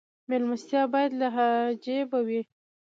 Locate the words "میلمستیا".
0.29-0.83